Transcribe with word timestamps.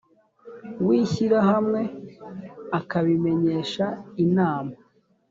w 0.85 0.87
ishyirahamwe 1.01 1.81
akabimenyesha 2.79 3.85
inama 4.25 4.73